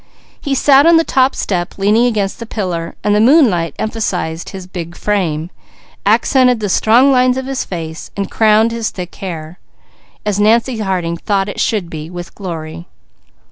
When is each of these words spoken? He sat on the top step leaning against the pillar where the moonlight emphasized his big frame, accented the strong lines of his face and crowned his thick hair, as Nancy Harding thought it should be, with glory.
He 0.41 0.55
sat 0.55 0.87
on 0.87 0.97
the 0.97 1.03
top 1.03 1.35
step 1.35 1.77
leaning 1.77 2.07
against 2.07 2.39
the 2.39 2.47
pillar 2.47 2.95
where 3.03 3.13
the 3.13 3.21
moonlight 3.21 3.75
emphasized 3.77 4.49
his 4.49 4.65
big 4.65 4.95
frame, 4.95 5.51
accented 6.07 6.59
the 6.59 6.69
strong 6.69 7.11
lines 7.11 7.37
of 7.37 7.45
his 7.45 7.63
face 7.63 8.09
and 8.17 8.27
crowned 8.31 8.71
his 8.71 8.89
thick 8.89 9.13
hair, 9.13 9.59
as 10.25 10.39
Nancy 10.39 10.79
Harding 10.79 11.17
thought 11.17 11.47
it 11.49 11.59
should 11.59 11.87
be, 11.87 12.09
with 12.09 12.33
glory. 12.33 12.87